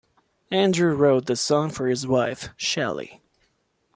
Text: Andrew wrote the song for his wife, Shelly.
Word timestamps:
Andrew 0.49 0.95
wrote 0.95 1.27
the 1.27 1.35
song 1.35 1.69
for 1.69 1.85
his 1.87 2.07
wife, 2.07 2.49
Shelly. 2.57 3.21